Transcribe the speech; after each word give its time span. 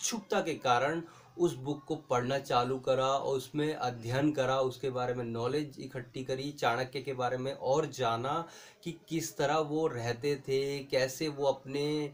इच्छुकता 0.00 0.40
के 0.40 0.54
कारण 0.56 1.02
उस 1.36 1.54
बुक 1.56 1.82
को 1.88 1.94
पढ़ना 2.10 2.38
चालू 2.40 2.78
करा 2.78 3.06
और 3.06 3.36
उसमें 3.36 3.74
अध्ययन 3.74 4.30
करा, 4.32 4.56
उसके 4.60 4.90
बारे 4.90 5.14
में 5.14 5.24
नॉलेज 5.24 5.76
इकट्ठी 5.80 6.22
करी, 6.24 6.50
चाणक्य 6.52 7.00
के 7.00 7.12
बारे 7.14 7.36
में 7.36 7.52
और 7.52 7.86
जाना 7.88 8.44
कि 8.84 8.92
किस 9.08 9.36
तरह 9.36 9.58
वो 9.70 9.86
रहते 9.86 10.34
थे, 10.38 10.78
कैसे 10.84 11.28
वो 11.28 11.46
अपने 11.46 12.12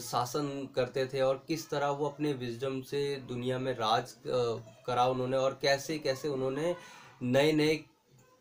शासन 0.00 0.68
करते 0.76 1.06
थे 1.06 1.20
और 1.22 1.44
किस 1.48 1.68
तरह 1.70 1.88
वो 1.90 2.08
अपने 2.08 2.32
विजडम 2.34 2.80
से 2.82 3.04
दुनिया 3.28 3.58
में 3.58 3.72
राज 3.74 4.14
करा 4.26 5.06
उन्होंने 5.06 5.36
और 5.36 5.58
कैसे 5.62 5.98
कैसे 5.98 6.28
उन्होंने 6.28 6.74
नए 7.22 7.52
नए 7.52 7.76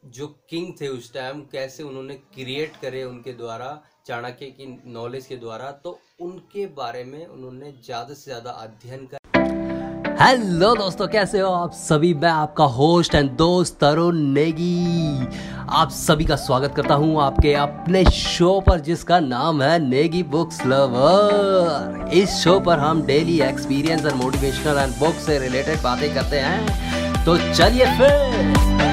जो 0.04 0.26
किंग 0.50 0.72
थे 0.80 0.88
उस 0.88 1.14
टाइम 1.14 1.40
कैसे 1.52 1.84
उन्होंने 1.84 2.14
क्रिएट 2.36 2.72
करे 2.82 3.04
उनके 3.04 3.34
द्वारा, 3.34 3.68
चाणक्य 4.08 4.46
की 4.48 4.66
नॉलेज 4.88 5.26
के 5.26 5.36
द्वारा 5.36 5.70
तो 5.84 6.00
उनके 6.22 6.66
बारे 6.78 7.04
में 7.04 7.26
उन्होंने 7.26 7.72
ज़्यादा 7.86 8.14
से 8.14 8.24
ज़्यादा 8.24 8.52
अध्ययन 8.52 9.06
कर 9.06 9.18
हेलो 10.22 10.74
दोस्तों, 10.76 11.08
कैसे 11.08 11.40
हो 11.40 11.50
आप 11.52 11.72
सभी? 11.74 12.14
मैं 12.14 12.30
आपका 12.30 12.64
होस्ट 12.74 13.16
एंड 13.16 13.30
दोस्त 13.38 13.78
तरुण 13.82 14.18
नेगी। 14.34 15.28
आप 15.72 15.90
सभी 15.92 16.26
का 16.26 16.36
स्वागत 16.38 16.76
करता 16.76 16.94
हूँ 16.96 17.22
आपके 17.22 17.54
अपने 17.56 18.04
शो 18.12 18.60
पर, 18.68 18.80
जिसका 18.82 19.20
नाम 19.20 19.62
है 19.64 19.78
नेगी 19.80 20.24
बुक्स 20.26 20.66
लवर 20.66 22.10
इस 22.14 22.36
शो 22.44 22.60
पर 22.60 22.80
हम 22.80 23.06
daily 23.06 23.40
experience 23.42 24.06
and 24.06 24.22
motivational 24.24 24.78
and 24.80 24.94
book 25.00 25.16
से 25.26 25.40
रिलेटेड 25.40 25.82
बातें 25.84 26.14
करते 26.16 26.40
हैं। 26.40 27.26
तो 27.26 27.38
चलिए 27.54 27.86
फिर। 27.98 28.93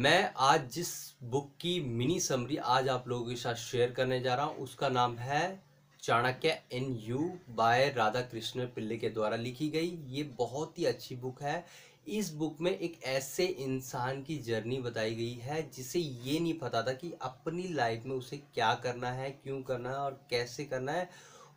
मैं 0.00 0.32
आज 0.40 0.68
जिस 0.72 0.90
बुक 1.22 1.48
की 1.60 1.72
मिनी 1.86 2.18
समरी 2.20 2.56
आज 2.66 2.88
आप 2.88 3.08
लोगों 3.08 3.28
के 3.30 3.34
साथ 3.36 3.54
शेयर 3.54 3.90
करने 3.90 4.20
जा 4.20 4.34
रहा 4.34 4.44
हूँ, 4.44 4.56
उसका 4.56 4.88
नाम 4.88 5.16
है 5.16 5.62
Chanakya 6.02 6.56
in 6.72 6.86
you 7.02 7.18
by 7.50 7.88
Radha 7.96 8.20
Krishna 8.22 8.66
Pillai 8.66 8.96
के 8.96 9.08
द्वारा 9.08 9.36
लिखी 9.36 9.68
गई। 9.68 9.90
ये 10.08 10.22
बहुत 10.38 10.78
ही 10.78 10.84
अच्छी 10.84 11.16
बुक 11.16 11.42
है। 11.42 11.64
इस 12.08 12.32
बुक 12.34 12.60
में 12.60 12.70
एक 12.70 12.98
ऐसे 13.06 13.44
इंसान 13.44 14.22
की 14.22 14.38
जर्नी 14.38 14.78
बताई 14.78 15.14
गई 15.14 15.34
है, 15.34 15.60
जिसे 15.70 15.98
ये 15.98 16.38
नहीं 16.40 16.54
पता 16.58 16.82
था 16.82 16.92
कि 16.94 17.12
अपनी 17.22 17.68
लाइफ 17.74 18.06
में 18.06 18.16
उसे 18.16 18.36
क्या 18.54 18.72
करना 18.84 19.10
है, 19.10 19.30
क्यों 19.34 19.60
करना 19.62 19.90
है 19.90 19.96
और 19.96 20.20
कैसे 20.30 20.64
करना 20.64 20.92
है। 20.92 21.08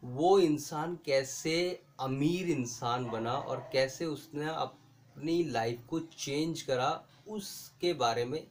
वो 0.03 0.37
इंसान 0.41 0.97
कैसे 1.05 1.57
अमीर 2.01 2.49
इंसान 2.49 3.09
बना 3.09 3.33
और 3.33 3.69
कैसे 3.73 4.05
उसने 4.07 4.45
अपनी 4.47 5.43
लाइफ 5.51 5.87
को 5.89 5.99
चेंज 6.17 6.61
करा 6.61 6.91
उसके 7.27 7.93
बारे 7.95 8.25
में 8.25 8.43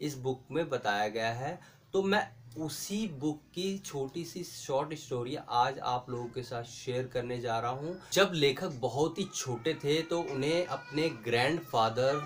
इस 0.00 0.16
बुक 0.18 0.44
में 0.50 0.68
बताया 0.70 1.08
गया 1.08 1.32
है। 1.32 1.58
तो 1.94 2.02
मैं 2.02 2.26
उसी 2.58 3.06
बुक 3.20 3.40
की 3.54 3.76
छोटी 3.78 4.24
सी 4.24 4.42
शॉर्ट 4.44 4.94
स्टोरी 4.94 5.36
आज 5.36 5.78
आप 5.78 6.06
लोगों 6.10 6.28
के 6.28 6.42
साथ 6.42 6.64
शेयर 6.64 7.06
करने 7.06 7.40
जा 7.40 7.58
रहा 7.60 7.70
हूँ। 7.72 7.98
जब 8.12 8.32
लेखक 8.34 8.78
बहुत 8.80 9.18
ही 9.18 9.24
छोटे 9.34 9.74
थे 9.74 10.00
तो 10.02 10.20
उन्हें 10.24 10.66
अपने 10.66 11.08
ग्रैंडफादर 11.24 12.22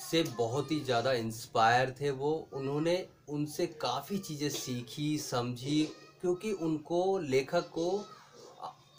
से 0.00 0.22
बहुत 0.38 0.70
ही 0.72 0.80
ज़्यादा 0.80 1.12
इंस्पायर 1.14 1.94
थे 2.00 2.10
वो। 2.12 2.32
उन्होंने 2.52 3.06
उनसे 3.28 3.66
काफ़ी 3.66 4.18
चीज़ें 4.18 4.48
सीखी, 4.50 5.16
समझी, 5.18 5.82
क्योंकि 6.20 6.52
उनको 6.52 7.18
लेखक 7.20 7.70
को 7.70 8.04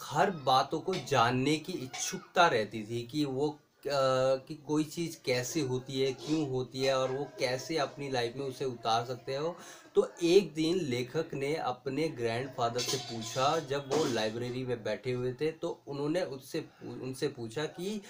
हर 0.01 0.31
बातों 0.45 0.79
को 0.79 0.93
जानने 1.07 1.55
की 1.57 1.73
इच्छुकता 1.75 2.47
रहती 2.47 2.83
थी 2.83 3.01
कि 3.11 3.23
वो 3.25 3.49
कि 3.87 4.55
कोई 4.67 4.83
चीज़ 4.85 5.17
कैसे 5.25 5.61
होती 5.63 5.99
है, 6.01 6.11
क्यों 6.15 6.47
होती 6.49 6.83
है 6.83 6.97
और 6.97 7.11
वो 7.11 7.27
कैसे 7.39 7.77
अपनी 7.79 8.09
लाइफ 8.11 8.33
में 8.37 8.45
उसे 8.45 8.65
उतार 8.65 9.05
सकते 9.05 9.35
हो 9.35 9.55
तो 9.95 10.07
एक 10.25 10.53
दिन 10.53 10.79
लेखक 10.85 11.33
ने 11.33 11.53
अपने 11.55 12.07
ग्रैंडफादर 12.09 12.79
से 12.81 12.97
पूछा, 12.99 13.59
जब 13.59 13.89
वो 13.93 14.03
लाइब्रेरी 14.05 14.63
में 14.65 14.83
बैठे 14.83 15.11
हुए 15.11 15.33
थे 15.33 15.51
तो 15.53 15.79
उन्होंने 15.87 16.21
उससे 16.23 16.63
उनसे 16.83 17.27
पूछा 17.29 17.65
कि 17.73 18.01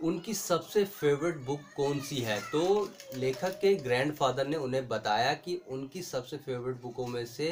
उनकी 0.00 0.34
सबसे 0.34 0.84
फेवरेट 0.86 1.36
बुक 1.44 1.60
कौन 1.76 2.00
सी 2.00 2.16
है? 2.18 2.40
तो 2.42 2.90
लेखक 3.16 3.58
के 3.60 3.74
ग्रैंडफादर 3.76 4.46
ने 4.46 4.56
उन्हें 4.58 4.86
बताया 4.88 5.32
कि 5.36 5.60
उनकी 5.70 6.02
सबसे 6.04 6.36
फेवरेट 6.38 6.80
बुकों 6.82 7.06
में 7.06 7.24
से 7.26 7.50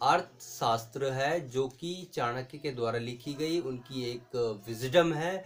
अर्थशास्त्र 0.00 1.10
है, 1.12 1.48
जो 1.48 1.66
कि 1.70 2.08
चाणक्य 2.14 2.58
के 2.58 2.70
द्वारा 2.70 2.98
लिखी 3.00 3.34
गई, 3.34 3.60
उनकी 3.60 4.02
एक 4.04 4.36
विजडम 4.68 5.12
है। 5.14 5.44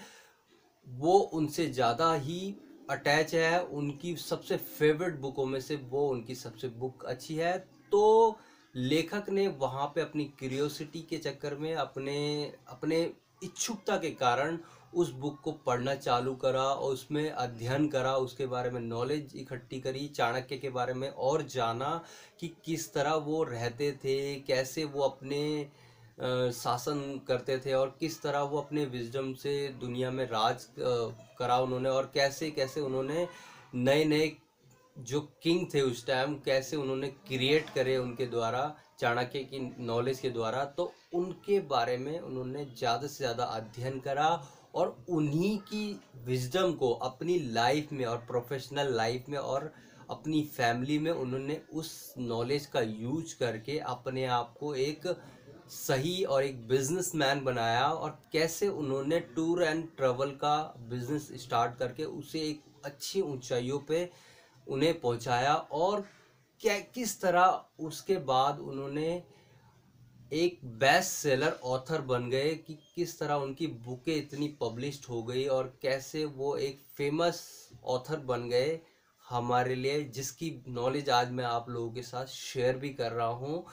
वो 0.88 1.18
उनसे 1.18 1.66
ज़्यादा 1.66 2.12
ही 2.14 2.54
अटैच 2.90 3.34
है। 3.34 3.62
उनकी 3.62 4.14
सबसे 4.16 4.56
फेवरेट 4.56 5.18
बुकों 5.20 5.46
में 5.46 5.60
से 5.60 5.76
वो 5.90 6.08
उनकी 6.08 6.34
सबसे 6.34 6.68
बुक 6.68 7.04
अच्छी 7.04 7.34
है। 7.36 7.58
तो 7.92 8.38
लेखक 8.74 9.28
ने 9.30 9.46
वहाँ 9.48 9.86
पे 9.94 10.00
अपनी 10.00 10.24
क्यूरियोसिटी 10.38 11.00
के 11.00 11.18
चक्कर 11.18 11.54
में 11.54 11.74
अपने 11.74 12.18
अपने 12.68 13.02
इच्छुकता 13.42 13.96
के 13.96 14.10
कारण 14.12 14.58
उस 14.92 15.10
बुक 15.14 15.40
को 15.40 15.52
पढ़ना 15.66 15.94
चालू 15.94 16.34
करा 16.34 16.62
और 16.62 16.92
उसमें 16.92 17.30
अध्ययन 17.30 17.86
करा, 17.88 18.14
उसके 18.16 18.46
बारे 18.46 18.70
में 18.70 18.80
नॉलेज 18.80 19.32
इकट्ठी 19.36 19.80
करी, 19.80 20.06
चाणक्य 20.08 20.56
के 20.56 20.70
बारे 20.70 20.94
में 20.94 21.08
और 21.08 21.42
जाना 21.44 21.90
कि 22.40 22.48
किस 22.64 22.92
तरह 22.94 23.14
वो 23.14 23.42
रहते 23.44 23.90
थे, 23.94 24.34
कैसे 24.36 24.84
वो 24.84 25.02
अपने 25.02 25.68
शासन 26.20 27.20
करते 27.28 27.58
थे 27.58 27.72
और 27.72 27.96
किस 28.00 28.20
तरह 28.22 28.42
वो 28.42 28.58
अपने 28.58 28.84
विजडम 28.86 29.32
से 29.34 29.56
दुनिया 29.80 30.10
में 30.10 30.24
राज 30.26 30.66
करा 31.38 31.58
उन्होंने 31.58 31.88
और 31.88 32.10
कैसे 32.14 32.50
कैसे 32.50 32.80
उन्होंने 32.80 33.26
नए 33.74 34.04
नए 34.04 34.36
जो 34.96 35.20
किंग 35.42 35.66
थे 35.74 35.80
उस 35.80 36.06
टाइम 36.06 36.34
कैसे 36.34 36.76
उन्होंने 36.76 37.08
क्रिएट 37.28 37.70
करे 37.70 37.96
उनके 37.96 38.26
द्वारा, 38.26 38.62
चाणक्य 39.00 39.42
की 39.44 39.58
नॉलेज 39.78 40.20
के 40.20 40.30
द्वारा 40.30 40.64
तो 40.64 40.92
उनके 41.14 41.60
बारे 41.60 41.96
में 41.96 42.18
उन्होंने 42.20 42.64
ज़्यादा 42.78 43.06
से 43.06 43.16
ज़्यादा 43.16 43.44
अध्ययन 43.44 44.00
करा 44.00 44.28
और 44.74 44.96
उन्हीं 45.08 45.58
की 45.58 46.00
विजडम 46.24 46.72
को 46.72 46.92
अपनी 46.92 47.38
लाइफ 47.38 47.92
में 47.92 48.04
और 48.06 48.16
प्रोफेशनल 48.18 48.94
लाइफ 48.94 49.28
में 49.28 49.38
और 49.38 49.72
अपनी 50.10 50.42
फैमिली 50.56 50.98
में 50.98 51.10
उन्होंने 51.10 51.60
उस 51.72 52.14
नॉलेज 52.18 52.66
का 52.66 52.80
यूज़ 52.80 53.38
करके 53.38 53.78
अपने 53.78 54.24
आप 54.32 54.54
को 54.60 54.74
एक 54.74 55.06
सही 55.70 56.22
और 56.24 56.44
एक 56.44 56.66
बिजनेसमैन 56.68 57.42
बनाया 57.44 57.84
और 57.84 58.18
कैसे 58.32 58.68
उन्होंने 58.68 59.20
टूर 59.36 59.62
एंड 59.62 59.86
ट्रेवल 59.96 60.30
का 60.40 60.56
बिज़नेस 60.90 61.28
स्टार्ट 61.42 61.78
करके 61.78 62.04
उसे 62.04 62.40
एक 62.40 62.62
अच्छी 62.84 63.20
ऊंचाइयों 63.22 63.78
पे 63.88 64.08
उन्हें 64.66 65.00
पहुँचाया 65.00 65.54
और 65.54 66.06
क्या, 66.60 66.78
किस 66.78 67.20
तरह 67.20 67.64
उसके 67.80 68.16
बाद 68.26 68.58
उन्होंने 68.60 69.22
एक 70.32 70.58
बेस्ट 70.78 71.10
सेलर 71.10 71.58
ऑथर 71.64 72.00
बन 72.02 72.28
गए 72.30 72.54
कि 72.66 72.74
किस 72.94 73.18
तरह 73.18 73.34
उनकी 73.34 73.66
बुकें 73.84 74.14
इतनी 74.16 74.48
पब्लिश्ड 74.60 75.04
हो 75.10 75.22
गई 75.22 75.44
और 75.46 75.72
कैसे 75.82 76.24
वो 76.24 76.56
एक 76.56 76.82
फ़ेमस 76.96 77.40
ऑथर 77.86 78.16
बन 78.24 78.48
गए 78.48 78.78
हमारे 79.24 79.74
लिए, 79.74 80.02
जिसकी 80.04 80.50
नॉलेज 80.68 81.10
आज 81.10 81.30
मैं 81.30 81.44
आप 81.44 81.68
लोगों 81.70 81.90
के 81.92 82.02
साथ 82.02 82.26
शेयर 82.26 82.76
भी 82.76 82.90
कर 82.90 83.12
रहा 83.12 83.26
हूँ। 83.26 83.64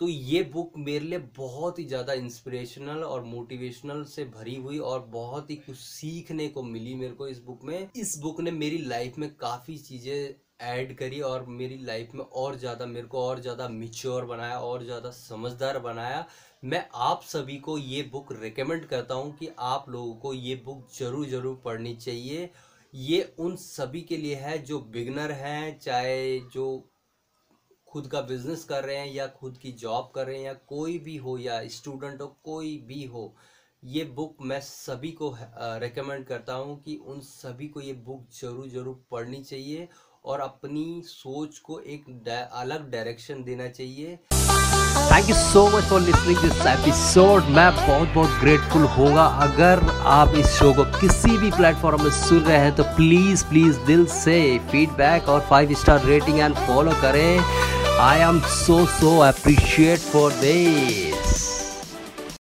तो 0.00 0.08
ये 0.08 0.42
बुक 0.52 0.72
मेरे 0.78 1.04
लिए 1.04 1.18
बहुत 1.36 1.78
ही 1.78 1.84
ज़्यादा 1.84 2.12
इंस्पिरेशनल 2.12 3.02
और 3.04 3.24
मोटिवेशनल 3.24 4.02
से 4.04 4.24
भरी 4.26 4.54
हुई 4.56 4.78
और 4.80 5.00
बहुत 5.10 5.50
ही 5.50 5.56
कुछ 5.56 5.76
सीखने 5.76 6.48
को 6.48 6.62
मिली 6.62 6.94
मेरे 6.94 7.14
को 7.14 7.28
इस 7.28 7.42
बुक 7.42 7.64
में। 7.64 7.88
इस 7.96 8.18
बुक 8.18 8.40
ने 8.40 8.50
मेरी 8.50 8.78
लाइफ 8.78 9.18
में 9.18 9.28
काफ़ी 9.36 9.76
चीज़ें 9.78 10.34
ऐड 10.62 10.96
करी 10.96 11.20
और 11.20 11.44
मेरी 11.50 11.76
लाइफ 11.84 12.10
में 12.14 12.24
और 12.24 12.58
ज़्यादा 12.58 12.86
मेरे 12.86 13.06
को 13.06 13.18
और 13.20 13.40
ज़्यादा 13.40 13.68
मिच्योर 13.68 14.24
बनाया 14.24 14.58
और 14.58 14.84
ज़्यादा 14.84 15.10
समझदार 15.10 15.78
बनाया। 15.78 16.26
मैं 16.62 16.84
आप 17.02 17.22
सभी 17.24 17.56
को 17.58 17.76
ये 17.78 18.02
बुक 18.12 18.32
रिकमेंड 18.32 18.84
करता 18.86 19.14
हूँ 19.14 19.34
कि 19.36 19.48
आप 19.60 19.88
लोगों 19.88 20.14
को 20.16 20.32
ये 20.34 20.54
बुक 20.64 20.86
ज़रूर 20.98 21.26
ज़रूर 21.28 21.60
पढ़नी 21.64 21.94
चाहिए। 21.96 22.50
ये 22.94 23.22
उन 23.38 23.56
सभी 23.56 24.00
के 24.02 24.16
लिए 24.16 24.34
है 24.36 24.58
जो 24.62 24.80
बिगनर 24.92 25.32
हैं, 25.32 25.78
चाहे 25.78 26.38
जो 26.40 26.88
खुद 27.92 28.06
का 28.06 28.20
बिज़नेस 28.28 28.64
कर 28.64 28.84
रहे 28.84 28.96
हैं 28.96 29.12
या 29.14 29.26
खुद 29.30 29.56
की 29.62 29.72
जॉब 29.80 30.10
कर 30.14 30.26
रहे 30.26 30.36
हैं 30.36 30.44
या 30.44 30.52
कोई 30.68 30.98
भी 30.98 31.16
हो 31.16 31.36
या 31.38 31.60
स्टूडेंट 31.70 32.20
हो, 32.20 32.26
कोई 32.44 32.76
भी 32.88 33.04
हो, 33.04 33.34
ये 33.82 34.04
बुक 34.16 34.36
मैं 34.42 34.60
सभी 34.60 35.10
को 35.12 35.34
रेकमेंड 35.82 36.24
करता 36.26 36.54
हूँ 36.54 36.76
कि 36.82 36.96
उन 37.06 37.20
सभी 37.22 37.68
को 37.68 37.80
ये 37.80 37.92
बुक 38.06 38.26
ज़रूर 38.40 38.68
ज़रूर 38.68 39.00
पढ़नी 39.10 39.42
चाहिए 39.42 39.88
और 40.24 40.40
अपनी 40.40 41.02
सोच 41.06 41.58
को 41.58 41.78
एक 41.80 42.04
अलग 42.54 42.90
डायरेक्शन 42.90 43.42
देना 43.44 43.68
चाहिए। 43.70 44.18
Thank 45.12 45.28
you 45.28 45.34
so 45.36 45.66
much 45.70 45.84
for 45.84 46.00
listening 46.00 46.38
this 46.38 46.66
episode 46.66 47.48
मैं 47.56 47.70
बहुत 47.76 48.08
बहुत 48.14 48.40
ग्रेटफुल 48.40 48.82
होगा। 48.96 49.24
अगर 49.46 49.80
आप 50.10 50.34
इस 50.36 50.46
शो 50.58 50.72
को 50.74 50.84
किसी 50.98 51.36
भी 51.38 51.50
प्लेटफॉर्म 51.52 52.02
में 52.04 52.10
सुन 52.20 52.40
रहे 52.40 52.58
हैं 52.58 52.74
तो 52.76 52.82
प्लीज़ 52.96 53.44
प्लीज़ 53.46 53.78
दिल 53.86 54.06
से 54.14 54.38
फीडबैक 54.70 55.28
और 55.28 55.40
five 55.50 55.74
star 55.80 56.04
rating 56.06 56.38
and 56.38 56.54
follow 56.66 56.92
करें। 57.02 57.81
I 58.00 58.20
am 58.28 58.40
so 58.54 58.84
so 58.98 59.18
appreciate 59.22 59.98
for 60.12 60.32
this 60.40 61.21